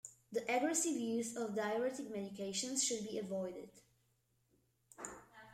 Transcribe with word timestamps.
The 0.31 0.41
aggressive 0.51 0.97
use 0.99 1.35
of 1.35 1.53
diuretic 1.53 2.09
medications 2.11 2.81
should 2.81 3.07
be 3.07 3.19
avoided. 3.19 3.69